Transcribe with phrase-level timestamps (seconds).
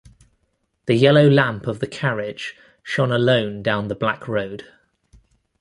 [0.87, 4.65] The yellow lamp of the carriage shone alone down the black road.